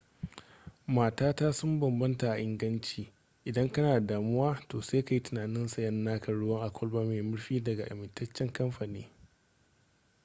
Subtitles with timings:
[0.95, 3.11] matata sun bambanta a inganci
[3.45, 7.21] idan kana da damuwa to sai ka yi tunanin sayan naka ruwa a kwalba mai
[7.21, 9.07] murfi daga amintaccen kamfani